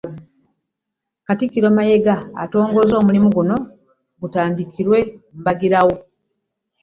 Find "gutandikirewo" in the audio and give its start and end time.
4.19-4.97